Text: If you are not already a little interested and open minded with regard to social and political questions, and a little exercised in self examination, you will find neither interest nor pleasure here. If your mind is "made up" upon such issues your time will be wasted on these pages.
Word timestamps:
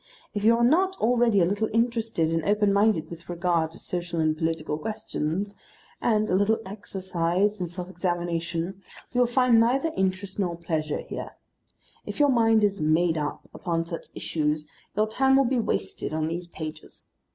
If 0.33 0.43
you 0.43 0.55
are 0.57 0.63
not 0.63 0.95
already 0.97 1.41
a 1.41 1.45
little 1.45 1.69
interested 1.71 2.33
and 2.33 2.43
open 2.43 2.73
minded 2.73 3.11
with 3.11 3.29
regard 3.29 3.69
to 3.73 3.77
social 3.77 4.19
and 4.19 4.35
political 4.35 4.79
questions, 4.79 5.55
and 6.01 6.27
a 6.27 6.33
little 6.35 6.57
exercised 6.65 7.61
in 7.61 7.67
self 7.69 7.87
examination, 7.87 8.81
you 9.11 9.19
will 9.21 9.27
find 9.27 9.59
neither 9.59 9.91
interest 9.95 10.39
nor 10.39 10.55
pleasure 10.57 11.01
here. 11.01 11.35
If 12.03 12.19
your 12.19 12.29
mind 12.29 12.63
is 12.63 12.81
"made 12.81 13.15
up" 13.15 13.47
upon 13.53 13.85
such 13.85 14.07
issues 14.15 14.67
your 14.97 15.05
time 15.07 15.35
will 15.35 15.45
be 15.45 15.59
wasted 15.59 16.15
on 16.15 16.25
these 16.27 16.47
pages. 16.47 17.05